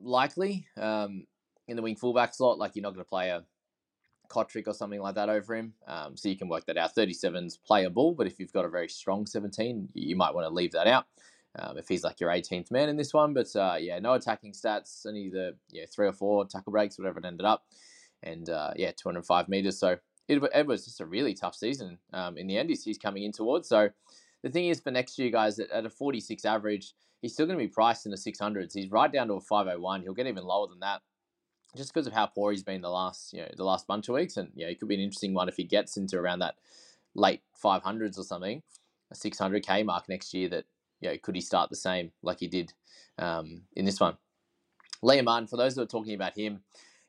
likely 0.00 0.66
um, 0.76 1.26
in 1.68 1.76
the 1.76 1.82
wing 1.82 1.96
fullback 1.96 2.34
slot. 2.34 2.58
Like 2.58 2.72
you're 2.74 2.82
not 2.82 2.94
going 2.94 3.04
to 3.04 3.08
play 3.08 3.28
a 3.28 3.44
Kotrick 4.32 4.66
or 4.66 4.74
something 4.74 5.00
like 5.00 5.14
that 5.16 5.28
over 5.28 5.54
him. 5.54 5.74
Um, 5.86 6.16
so 6.16 6.28
you 6.28 6.36
can 6.36 6.48
work 6.48 6.64
that 6.66 6.78
out. 6.78 6.94
37's 6.94 7.58
playable, 7.58 8.14
but 8.14 8.26
if 8.26 8.38
you've 8.38 8.52
got 8.52 8.64
a 8.64 8.68
very 8.68 8.88
strong 8.88 9.26
17, 9.26 9.88
you 9.94 10.16
might 10.16 10.34
want 10.34 10.46
to 10.46 10.52
leave 10.52 10.72
that 10.72 10.86
out. 10.86 11.06
Um, 11.58 11.76
if 11.76 11.86
he's 11.86 12.02
like 12.02 12.18
your 12.18 12.30
18th 12.30 12.70
man 12.70 12.88
in 12.88 12.96
this 12.96 13.12
one, 13.12 13.34
but 13.34 13.54
uh, 13.54 13.76
yeah, 13.78 13.98
no 13.98 14.14
attacking 14.14 14.52
stats, 14.52 15.04
only 15.06 15.28
the 15.28 15.54
yeah 15.70 15.84
three 15.94 16.06
or 16.06 16.12
four 16.12 16.46
tackle 16.46 16.72
breaks, 16.72 16.98
whatever 16.98 17.18
it 17.18 17.26
ended 17.26 17.44
up, 17.44 17.64
and 18.22 18.48
uh, 18.48 18.70
yeah, 18.74 18.90
205 18.96 19.50
meters. 19.50 19.78
So 19.78 19.98
it, 20.28 20.42
it, 20.54 20.66
was 20.66 20.86
just 20.86 21.02
a 21.02 21.06
really 21.06 21.34
tough 21.34 21.54
season 21.54 21.98
um, 22.14 22.38
in 22.38 22.46
the 22.46 22.56
end. 22.56 22.70
He's, 22.70 22.84
he's 22.84 22.96
coming 22.96 23.24
in 23.24 23.32
towards. 23.32 23.68
So 23.68 23.90
the 24.42 24.48
thing 24.48 24.68
is, 24.68 24.80
for 24.80 24.90
next 24.90 25.18
year, 25.18 25.30
guys, 25.30 25.58
at, 25.58 25.70
at 25.70 25.84
a 25.84 25.90
46 25.90 26.42
average, 26.46 26.94
he's 27.20 27.34
still 27.34 27.44
going 27.44 27.58
to 27.58 27.64
be 27.64 27.68
priced 27.68 28.06
in 28.06 28.12
the 28.12 28.16
600s. 28.16 28.72
He's 28.72 28.90
right 28.90 29.12
down 29.12 29.28
to 29.28 29.34
a 29.34 29.40
501. 29.40 30.02
He'll 30.02 30.14
get 30.14 30.26
even 30.26 30.44
lower 30.44 30.68
than 30.68 30.80
that 30.80 31.02
just 31.76 31.92
because 31.92 32.06
of 32.06 32.12
how 32.12 32.26
poor 32.26 32.50
he's 32.50 32.62
been 32.62 32.82
the 32.82 32.90
last 32.90 33.32
you 33.32 33.40
know 33.40 33.48
the 33.56 33.64
last 33.64 33.86
bunch 33.86 34.08
of 34.08 34.14
weeks. 34.14 34.36
And 34.36 34.50
yeah, 34.54 34.66
it 34.66 34.78
could 34.78 34.88
be 34.88 34.94
an 34.94 35.00
interesting 35.00 35.34
one 35.34 35.48
if 35.48 35.56
he 35.56 35.64
gets 35.64 35.96
into 35.96 36.18
around 36.18 36.40
that 36.40 36.56
late 37.14 37.42
500s 37.62 38.18
or 38.18 38.24
something, 38.24 38.62
a 39.10 39.14
600k 39.14 39.84
mark 39.84 40.08
next 40.08 40.34
year. 40.34 40.48
That 40.48 40.64
you 41.00 41.10
know, 41.10 41.16
could 41.22 41.34
he 41.34 41.40
start 41.40 41.70
the 41.70 41.76
same 41.76 42.12
like 42.22 42.40
he 42.40 42.48
did 42.48 42.72
um, 43.18 43.62
in 43.74 43.84
this 43.84 44.00
one? 44.00 44.16
Liam 45.02 45.24
Martin, 45.24 45.48
for 45.48 45.56
those 45.56 45.74
that 45.74 45.82
are 45.82 45.86
talking 45.86 46.14
about 46.14 46.36
him, 46.36 46.62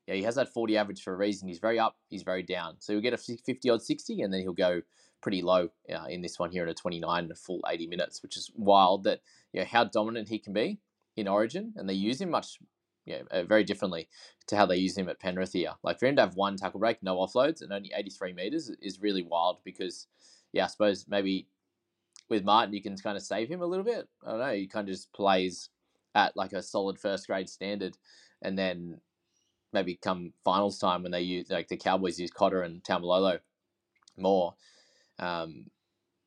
yeah, 0.08 0.15
he 0.15 0.24
has 0.24 0.36
that 0.36 0.51
40 0.51 0.77
average 0.77 1.03
for 1.03 1.13
a 1.13 1.17
reason. 1.17 1.48
He's 1.48 1.60
very 1.60 1.79
up, 1.79 1.96
he's 2.10 2.24
very 2.24 2.43
down. 2.43 2.77
So 2.79 2.93
he'll 2.93 3.01
get 3.01 3.13
a 3.13 3.17
50 3.17 3.70
odd 3.70 3.82
60, 3.82 4.22
and 4.22 4.34
then 4.34 4.41
he'll 4.41 4.53
go 4.53 4.82
pretty 5.22 5.41
low 5.41 5.70
uh, 5.93 6.05
in 6.10 6.22
this 6.22 6.38
one 6.38 6.51
here 6.51 6.63
at 6.63 6.70
a 6.70 6.74
29 6.74 7.24
and 7.24 7.32
a 7.32 7.36
full 7.36 7.62
80 7.67 7.88
minutes, 7.88 8.22
which 8.22 8.36
is 8.36 8.51
wild 8.55 9.03
that 9.03 9.22
you 9.53 9.62
know 9.62 9.67
how 9.70 9.84
dominant 9.84 10.29
he 10.29 10.39
can 10.39 10.53
be 10.53 10.79
in 11.15 11.27
Origin, 11.27 11.74
and 11.75 11.88
they 11.88 11.93
use 11.93 12.20
him 12.20 12.32
much 12.32 12.58
know, 13.05 13.22
uh, 13.31 13.43
very 13.43 13.63
differently 13.63 14.07
to 14.48 14.55
how 14.55 14.65
they 14.65 14.77
use 14.77 14.98
him 14.98 15.10
at 15.10 15.19
Penrith 15.19 15.53
here. 15.53 15.74
Like 15.83 16.00
for 16.00 16.05
him 16.05 16.15
to 16.15 16.22
have 16.22 16.36
one 16.36 16.55
tackle 16.55 16.79
break, 16.79 17.03
no 17.03 17.17
offloads, 17.17 17.62
and 17.62 17.72
only 17.72 17.91
83 17.95 18.33
meters 18.33 18.72
is 18.81 19.01
really 19.01 19.24
wild 19.24 19.57
because, 19.63 20.07
yeah, 20.51 20.65
I 20.65 20.67
suppose 20.67 21.05
maybe 21.07 21.48
with 22.29 22.43
Martin 22.43 22.74
you 22.74 22.81
can 22.81 22.98
kind 22.98 23.17
of 23.17 23.24
save 23.24 23.50
him 23.50 23.62
a 23.62 23.65
little 23.65 23.86
bit. 23.86 24.07
I 24.25 24.31
don't 24.31 24.39
know. 24.39 24.53
He 24.53 24.67
kind 24.67 24.88
of 24.88 24.93
just 24.93 25.12
plays 25.13 25.69
at 26.15 26.38
like 26.38 26.53
a 26.53 26.62
solid 26.62 27.00
first 27.00 27.27
grade 27.27 27.50
standard, 27.50 27.98
and 28.41 28.57
then 28.57 29.00
maybe 29.74 29.95
come 29.95 30.33
finals 30.43 30.77
time 30.77 31.03
when 31.03 31.12
they 31.12 31.22
use 31.22 31.50
like 31.50 31.67
the 31.67 31.77
Cowboys 31.77 32.19
use 32.19 32.31
Cotter 32.31 32.62
and 32.62 32.83
Taumalolo 32.83 33.39
more. 34.17 34.53
Um, 35.19 35.65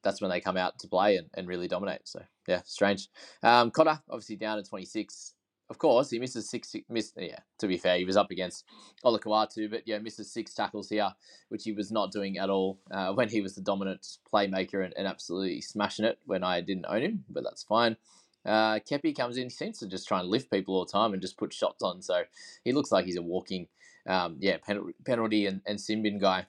that's 0.03 0.21
when 0.21 0.31
they 0.31 0.41
come 0.41 0.57
out 0.57 0.79
to 0.81 0.89
play 0.89 1.17
and, 1.17 1.29
and 1.35 1.49
really 1.49 1.69
dominate. 1.69 2.03
So 2.05 2.23
yeah, 2.47 2.63
strange. 2.65 3.09
Um, 3.43 3.71
Cotter 3.71 4.01
obviously 4.09 4.37
down 4.37 4.63
to 4.63 4.69
26 4.69 5.35
of 5.69 5.79
course, 5.79 6.11
he 6.11 6.19
misses 6.19 6.49
six. 6.49 6.75
Missed, 6.89 7.15
yeah, 7.17 7.41
to 7.59 7.67
be 7.67 7.77
fair, 7.77 7.99
he 7.99 8.05
was 8.05 8.17
up 8.17 8.31
against 8.31 8.65
Olakau'atu, 9.05 9.71
but 9.71 9.83
yeah, 9.85 9.99
misses 9.99 10.31
six 10.31 10.55
tackles 10.55 10.89
here, 10.89 11.11
which 11.49 11.65
he 11.65 11.73
was 11.73 11.91
not 11.91 12.13
doing 12.13 12.39
at 12.39 12.51
all 12.51 12.79
uh, 12.91 13.13
when 13.13 13.29
he 13.29 13.41
was 13.41 13.55
the 13.55 13.61
dominant 13.61 14.07
playmaker 14.33 14.85
and, 14.85 14.95
and, 14.97 15.07
absolutely 15.07 15.61
smashing 15.61 16.05
it 16.05 16.19
when 16.25 16.45
I 16.45 16.61
didn't 16.61 16.87
own 16.89 17.03
him, 17.03 17.25
but 17.29 17.43
that's 17.43 17.65
fine. 17.65 17.97
Uh, 18.45 18.79
Kepi 18.79 19.17
comes 19.17 19.37
in, 19.37 19.45
he 19.45 19.51
seems 19.51 19.79
to 19.81 19.89
just 19.89 20.07
try 20.07 20.21
and 20.21 20.29
lift 20.29 20.53
people 20.53 20.77
all 20.77 20.85
the 20.85 20.93
time 20.93 21.13
and 21.13 21.21
just 21.21 21.37
put 21.37 21.53
shots 21.53 21.83
on, 21.83 22.01
so 22.01 22.23
he 22.65 22.73
looks 22.73 22.93
like 22.93 23.05
he's 23.05 23.17
a 23.17 23.23
walking, 23.23 23.67
um, 24.09 24.37
yeah, 24.39 24.59
penalty, 24.59 24.95
penalty 25.05 25.47
and, 25.47 25.63
and 25.67 25.81
sin 25.81 26.03
bin 26.03 26.19
guy 26.19 26.47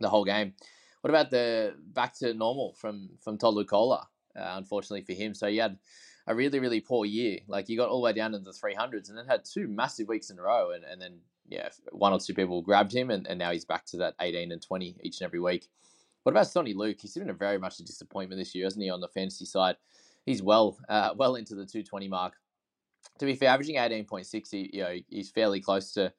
the 0.00 0.10
whole 0.10 0.24
game. 0.24 0.52
What 1.00 1.10
about 1.10 1.30
the 1.30 1.74
back 1.92 2.14
to 2.18 2.34
normal 2.34 2.74
from 2.74 3.10
from 3.20 3.38
Tolu 3.38 3.64
Koula? 3.64 4.08
Uh, 4.36 4.54
unfortunately 4.56 5.02
for 5.02 5.12
him, 5.12 5.32
so 5.32 5.48
he 5.48 5.58
had 5.58 5.78
a 6.26 6.34
really, 6.34 6.58
really 6.58 6.80
poor 6.80 7.04
year. 7.04 7.40
Like 7.46 7.68
you 7.68 7.76
got 7.76 7.88
all 7.88 8.00
the 8.00 8.04
way 8.04 8.12
down 8.12 8.32
to 8.32 8.38
the 8.38 8.50
300s 8.50 9.08
and 9.08 9.18
then 9.18 9.26
had 9.26 9.44
two 9.44 9.68
massive 9.68 10.08
weeks 10.08 10.30
in 10.30 10.38
a 10.38 10.42
row. 10.42 10.72
And, 10.72 10.84
and 10.84 11.00
then, 11.00 11.18
yeah, 11.48 11.68
one 11.92 12.12
or 12.12 12.18
two 12.18 12.34
people 12.34 12.62
grabbed 12.62 12.94
him 12.94 13.10
and, 13.10 13.26
and 13.26 13.38
now 13.38 13.52
he's 13.52 13.64
back 13.64 13.84
to 13.86 13.98
that 13.98 14.14
18 14.20 14.52
and 14.52 14.62
20 14.62 14.96
each 15.02 15.20
and 15.20 15.26
every 15.26 15.40
week. 15.40 15.68
What 16.22 16.32
about 16.32 16.46
Soni 16.46 16.74
Luke? 16.74 16.96
He's 17.00 17.14
been 17.14 17.28
a 17.28 17.34
very 17.34 17.58
much 17.58 17.78
a 17.78 17.84
disappointment 17.84 18.40
this 18.40 18.54
year, 18.54 18.64
hasn't 18.64 18.82
he, 18.82 18.88
on 18.88 19.00
the 19.00 19.08
fantasy 19.08 19.44
side? 19.44 19.76
He's 20.24 20.42
well, 20.42 20.78
uh, 20.88 21.10
well 21.14 21.34
into 21.34 21.54
the 21.54 21.66
220 21.66 22.08
mark. 22.08 22.32
To 23.18 23.26
be 23.26 23.34
fair, 23.34 23.50
averaging 23.50 23.76
18.6, 23.76 24.50
he, 24.50 24.70
you 24.72 24.82
know, 24.82 24.96
he's 25.10 25.30
fairly 25.30 25.60
close 25.60 25.92
to, 25.92 26.10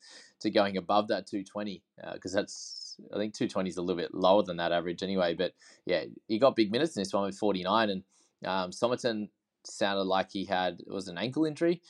to 0.41 0.51
going 0.51 0.77
above 0.77 1.07
that 1.07 1.25
220 1.25 1.81
because 2.13 2.35
uh, 2.35 2.41
that's, 2.41 2.97
I 3.11 3.17
think 3.17 3.33
220 3.33 3.67
is 3.67 3.77
a 3.77 3.81
little 3.81 3.99
bit 3.99 4.13
lower 4.13 4.43
than 4.43 4.57
that 4.57 4.71
average 4.71 5.01
anyway. 5.01 5.33
But 5.33 5.53
yeah, 5.87 6.03
he 6.27 6.37
got 6.37 6.55
big 6.55 6.71
minutes 6.71 6.95
in 6.95 7.01
this 7.01 7.11
one 7.11 7.23
with 7.23 7.37
49 7.37 7.89
and 7.89 8.03
um, 8.45 8.71
Somerton 8.71 9.29
sounded 9.67 10.03
like 10.03 10.31
he 10.31 10.45
had 10.45 10.81
it 10.85 10.91
was 10.91 11.07
an 11.07 11.17
ankle 11.17 11.45
injury. 11.45 11.81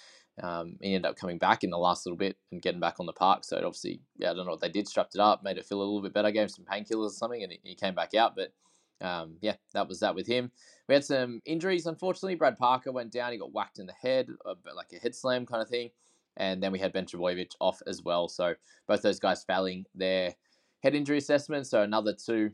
Um, 0.41 0.77
he 0.81 0.93
ended 0.93 1.09
up 1.09 1.15
coming 1.15 1.37
back 1.37 1.63
in 1.63 1.69
the 1.69 1.77
last 1.77 2.05
little 2.05 2.17
bit 2.17 2.37
and 2.51 2.61
getting 2.61 2.81
back 2.81 2.99
on 2.99 3.05
the 3.05 3.13
park. 3.13 3.45
So 3.45 3.57
it 3.57 3.63
obviously, 3.63 4.01
yeah, 4.17 4.31
I 4.31 4.33
don't 4.33 4.45
know 4.45 4.51
what 4.51 4.59
they 4.59 4.69
did, 4.69 4.87
strapped 4.87 5.15
it 5.15 5.21
up, 5.21 5.43
made 5.43 5.57
it 5.57 5.65
feel 5.65 5.77
a 5.77 5.83
little 5.83 6.01
bit 6.01 6.13
better, 6.13 6.31
gave 6.31 6.43
him 6.43 6.49
some 6.49 6.65
painkillers 6.65 7.07
or 7.07 7.09
something, 7.11 7.41
and 7.41 7.53
he, 7.63 7.75
came 7.75 7.95
back 7.95 8.13
out. 8.13 8.35
But 8.35 8.53
um, 9.05 9.37
yeah, 9.41 9.55
that 9.73 9.87
was 9.87 10.01
that 10.01 10.15
with 10.15 10.27
him. 10.27 10.51
We 10.89 10.95
had 10.95 11.05
some 11.05 11.41
injuries, 11.45 11.85
unfortunately. 11.85 12.35
Brad 12.35 12.57
Parker 12.57 12.91
went 12.91 13.11
down; 13.11 13.31
he 13.31 13.37
got 13.37 13.53
whacked 13.53 13.79
in 13.79 13.85
the 13.85 13.93
head, 13.93 14.27
like 14.45 14.91
a 14.93 14.99
head 14.99 15.15
slam 15.15 15.45
kind 15.45 15.61
of 15.61 15.69
thing. 15.69 15.91
And 16.37 16.61
then 16.61 16.73
we 16.73 16.79
had 16.79 16.91
Ben 16.91 17.05
Trbojevic 17.05 17.51
off 17.61 17.81
as 17.87 18.03
well. 18.03 18.27
So 18.27 18.55
both 18.87 19.01
those 19.01 19.19
guys 19.19 19.45
failing 19.45 19.85
their 19.95 20.35
head 20.83 20.95
injury 20.95 21.17
assessment. 21.17 21.65
So 21.65 21.81
another 21.81 22.13
two 22.13 22.51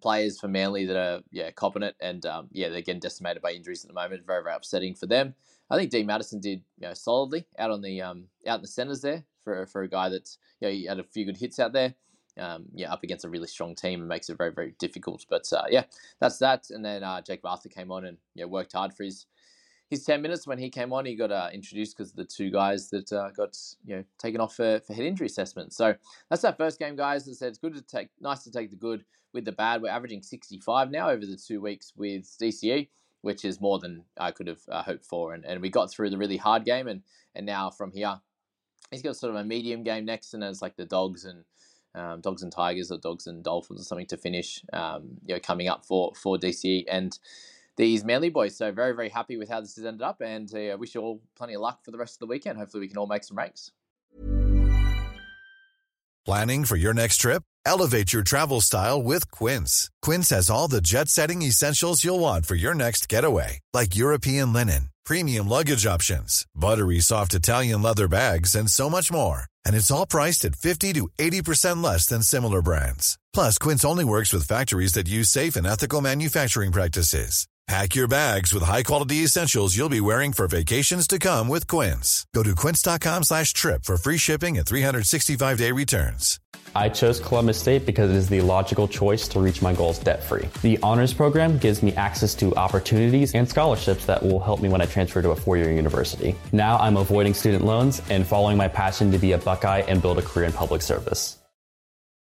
players 0.00 0.38
for 0.38 0.48
Manly 0.48 0.84
that 0.86 0.96
are 0.96 1.20
yeah 1.30 1.50
copping 1.50 1.82
it, 1.82 1.96
and 2.00 2.24
um, 2.26 2.48
yeah 2.52 2.68
they're 2.68 2.82
getting 2.82 3.00
decimated 3.00 3.42
by 3.42 3.52
injuries 3.52 3.84
at 3.84 3.88
the 3.88 3.94
moment. 3.94 4.26
Very 4.26 4.42
very 4.42 4.54
upsetting 4.54 4.94
for 4.94 5.06
them. 5.06 5.34
I 5.70 5.76
think 5.76 5.90
Dean 5.90 6.06
Madison 6.06 6.40
did 6.40 6.62
you 6.78 6.88
know 6.88 6.94
solidly 6.94 7.46
out 7.58 7.70
on 7.70 7.82
the 7.82 8.02
um, 8.02 8.24
out 8.46 8.56
in 8.56 8.62
the 8.62 8.68
centres 8.68 9.00
there 9.00 9.24
for 9.44 9.66
for 9.66 9.82
a 9.82 9.88
guy 9.88 10.08
that's 10.08 10.38
you 10.60 10.68
know 10.68 10.72
he 10.72 10.84
had 10.86 10.98
a 10.98 11.04
few 11.04 11.24
good 11.24 11.36
hits 11.36 11.58
out 11.58 11.72
there. 11.72 11.94
Um, 12.38 12.66
yeah, 12.72 12.92
up 12.92 13.02
against 13.02 13.24
a 13.24 13.28
really 13.28 13.48
strong 13.48 13.74
team 13.74 13.98
and 13.98 14.08
makes 14.08 14.30
it 14.30 14.38
very 14.38 14.52
very 14.52 14.74
difficult. 14.78 15.24
But 15.28 15.50
uh, 15.52 15.64
yeah, 15.68 15.84
that's 16.20 16.38
that. 16.38 16.70
And 16.70 16.84
then 16.84 17.02
uh, 17.02 17.20
Jake 17.20 17.40
Arthur 17.44 17.68
came 17.68 17.90
on 17.90 18.04
and 18.04 18.18
yeah 18.34 18.44
worked 18.44 18.72
hard 18.72 18.94
for 18.94 19.04
his 19.04 19.26
his 19.88 20.04
10 20.04 20.20
minutes 20.20 20.46
when 20.46 20.58
he 20.58 20.68
came 20.68 20.92
on, 20.92 21.06
he 21.06 21.14
got 21.14 21.32
uh, 21.32 21.48
introduced 21.52 21.96
because 21.96 22.10
of 22.10 22.16
the 22.16 22.24
two 22.24 22.50
guys 22.50 22.90
that 22.90 23.12
uh, 23.12 23.30
got 23.30 23.56
you 23.84 23.96
know 23.96 24.04
taken 24.18 24.40
off 24.40 24.54
for, 24.54 24.80
for 24.86 24.92
head 24.92 25.04
injury 25.04 25.26
assessment. 25.26 25.72
So 25.72 25.94
that's 26.28 26.44
our 26.44 26.52
first 26.52 26.78
game, 26.78 26.94
guys. 26.94 27.26
As 27.26 27.36
I 27.36 27.38
said, 27.38 27.48
it's 27.48 27.58
good 27.58 27.74
to 27.74 27.82
take, 27.82 28.08
nice 28.20 28.44
to 28.44 28.50
take 28.50 28.70
the 28.70 28.76
good 28.76 29.04
with 29.32 29.44
the 29.44 29.52
bad. 29.52 29.80
We're 29.80 29.90
averaging 29.90 30.22
65 30.22 30.90
now 30.90 31.08
over 31.08 31.24
the 31.24 31.36
two 31.36 31.60
weeks 31.60 31.92
with 31.96 32.24
DCE, 32.40 32.88
which 33.22 33.44
is 33.44 33.60
more 33.60 33.78
than 33.78 34.04
I 34.18 34.30
could 34.30 34.46
have 34.46 34.60
uh, 34.70 34.82
hoped 34.82 35.06
for. 35.06 35.32
And, 35.32 35.44
and 35.44 35.62
we 35.62 35.70
got 35.70 35.90
through 35.90 36.10
the 36.10 36.18
really 36.18 36.36
hard 36.36 36.64
game, 36.64 36.86
and 36.86 37.02
and 37.34 37.46
now 37.46 37.70
from 37.70 37.92
here, 37.92 38.20
he's 38.90 39.02
got 39.02 39.16
sort 39.16 39.34
of 39.34 39.40
a 39.40 39.44
medium 39.44 39.84
game 39.84 40.04
next, 40.04 40.34
and 40.34 40.44
it's 40.44 40.60
like 40.60 40.76
the 40.76 40.84
dogs 40.84 41.24
and 41.24 41.44
um, 41.94 42.20
dogs 42.20 42.42
and 42.42 42.52
tigers 42.52 42.90
or 42.90 42.98
dogs 42.98 43.26
and 43.26 43.42
dolphins 43.42 43.80
or 43.80 43.84
something 43.84 44.06
to 44.08 44.18
finish. 44.18 44.62
Um, 44.72 45.18
you 45.24 45.34
know, 45.34 45.40
coming 45.40 45.68
up 45.68 45.86
for 45.86 46.12
for 46.14 46.36
DCE 46.36 46.84
and 46.88 47.18
these 47.78 48.04
Manly 48.04 48.28
boys. 48.28 48.56
So 48.56 48.70
very, 48.72 48.94
very 48.94 49.08
happy 49.08 49.38
with 49.38 49.48
how 49.48 49.62
this 49.62 49.76
has 49.76 49.86
ended 49.86 50.02
up, 50.02 50.20
and 50.20 50.52
uh, 50.54 50.76
wish 50.78 50.94
you 50.94 51.00
all 51.00 51.22
plenty 51.34 51.54
of 51.54 51.62
luck 51.62 51.82
for 51.82 51.92
the 51.92 51.98
rest 51.98 52.16
of 52.16 52.18
the 52.18 52.26
weekend. 52.26 52.58
Hopefully, 52.58 52.82
we 52.82 52.88
can 52.88 52.98
all 52.98 53.06
make 53.06 53.24
some 53.24 53.38
ranks. 53.38 53.70
Planning 56.26 56.66
for 56.66 56.76
your 56.76 56.92
next 56.92 57.16
trip? 57.16 57.42
Elevate 57.64 58.12
your 58.12 58.22
travel 58.22 58.60
style 58.60 59.02
with 59.02 59.30
Quince. 59.30 59.90
Quince 60.02 60.28
has 60.28 60.50
all 60.50 60.68
the 60.68 60.82
jet-setting 60.82 61.40
essentials 61.40 62.04
you'll 62.04 62.18
want 62.18 62.44
for 62.44 62.54
your 62.54 62.74
next 62.74 63.08
getaway, 63.08 63.60
like 63.72 63.96
European 63.96 64.52
linen, 64.52 64.90
premium 65.06 65.48
luggage 65.48 65.86
options, 65.86 66.44
buttery 66.54 67.00
soft 67.00 67.32
Italian 67.32 67.80
leather 67.80 68.08
bags, 68.08 68.54
and 68.54 68.70
so 68.70 68.90
much 68.90 69.10
more. 69.10 69.44
And 69.64 69.74
it's 69.74 69.90
all 69.90 70.06
priced 70.06 70.44
at 70.44 70.56
50 70.56 70.94
to 70.94 71.08
80% 71.18 71.82
less 71.82 72.06
than 72.06 72.22
similar 72.22 72.60
brands. 72.60 73.18
Plus, 73.32 73.56
Quince 73.56 73.84
only 73.84 74.04
works 74.04 74.32
with 74.32 74.46
factories 74.46 74.92
that 74.94 75.08
use 75.08 75.30
safe 75.30 75.56
and 75.56 75.66
ethical 75.66 76.02
manufacturing 76.02 76.72
practices. 76.72 77.46
Pack 77.68 77.94
your 77.94 78.08
bags 78.08 78.54
with 78.54 78.62
high-quality 78.62 79.16
essentials 79.16 79.76
you'll 79.76 79.90
be 79.90 80.00
wearing 80.00 80.32
for 80.32 80.48
vacations 80.48 81.06
to 81.06 81.18
come 81.18 81.48
with 81.48 81.66
Quince. 81.66 82.26
Go 82.34 82.42
to 82.42 82.54
quince.com 82.54 83.24
slash 83.24 83.52
trip 83.52 83.84
for 83.84 83.98
free 83.98 84.16
shipping 84.16 84.56
and 84.56 84.66
365-day 84.66 85.72
returns. 85.72 86.40
I 86.74 86.88
chose 86.88 87.20
Columbus 87.20 87.60
State 87.60 87.84
because 87.84 88.10
it 88.10 88.16
is 88.16 88.26
the 88.26 88.40
logical 88.40 88.88
choice 88.88 89.28
to 89.28 89.40
reach 89.40 89.60
my 89.60 89.74
goals 89.74 89.98
debt-free. 89.98 90.48
The 90.62 90.78
honors 90.82 91.12
program 91.12 91.58
gives 91.58 91.82
me 91.82 91.92
access 91.92 92.34
to 92.36 92.54
opportunities 92.56 93.34
and 93.34 93.46
scholarships 93.46 94.06
that 94.06 94.22
will 94.22 94.40
help 94.40 94.62
me 94.62 94.70
when 94.70 94.80
I 94.80 94.86
transfer 94.86 95.20
to 95.20 95.32
a 95.32 95.36
four-year 95.36 95.70
university. 95.70 96.34
Now 96.52 96.78
I'm 96.78 96.96
avoiding 96.96 97.34
student 97.34 97.66
loans 97.66 98.00
and 98.08 98.26
following 98.26 98.56
my 98.56 98.68
passion 98.68 99.12
to 99.12 99.18
be 99.18 99.32
a 99.32 99.38
Buckeye 99.38 99.82
and 99.88 100.00
build 100.00 100.18
a 100.18 100.22
career 100.22 100.46
in 100.46 100.52
public 100.54 100.80
service. 100.80 101.37